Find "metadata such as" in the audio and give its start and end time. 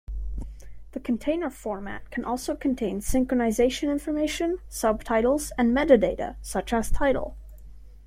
5.77-6.89